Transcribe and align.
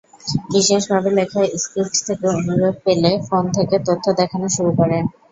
বিশেষভাবে 0.51 1.09
লেখা 1.17 1.41
স্ক্রিপ্ট 1.63 1.95
থেকে 2.07 2.25
অনুরোধ 2.33 2.75
পেলে 2.85 3.11
ফোন 3.27 3.43
থেকে 3.57 3.75
তথ্য 3.87 4.05
দেখানো 4.19 4.47
শুরু 4.55 4.71
করে। 4.79 4.97